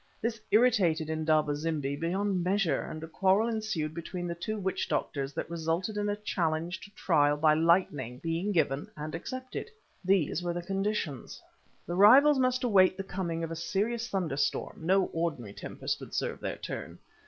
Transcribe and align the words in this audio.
This 0.19 0.41
irritated 0.49 1.11
Indaba 1.11 1.55
zimbi 1.55 1.95
beyond 1.95 2.43
measure, 2.43 2.81
and 2.81 3.03
a 3.03 3.07
quarrel 3.07 3.47
ensued 3.47 3.93
between 3.93 4.25
the 4.25 4.33
two 4.33 4.57
witch 4.57 4.87
doctors 4.89 5.31
that 5.33 5.47
resulted 5.47 5.95
in 5.95 6.09
a 6.09 6.15
challenge 6.15 6.79
to 6.79 6.89
trial 6.95 7.37
by 7.37 7.53
lightning 7.53 8.17
being 8.17 8.51
given 8.51 8.89
and 8.97 9.13
accepted. 9.13 9.69
These 10.03 10.41
were 10.41 10.53
the 10.53 10.63
conditions. 10.63 11.39
The 11.85 11.93
rivals 11.93 12.39
must 12.39 12.63
await 12.63 12.97
the 12.97 13.03
coming 13.03 13.43
of 13.43 13.51
a 13.51 13.55
serious 13.55 14.07
thunderstorm, 14.09 14.87
no 14.87 15.05
ordinary 15.13 15.53
tempest 15.53 15.99
would 15.99 16.15
serve 16.15 16.39
their 16.39 16.57
turn. 16.57 16.97